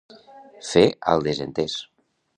Fer 0.69 0.83
al 1.13 1.23
desentès. 1.29 1.77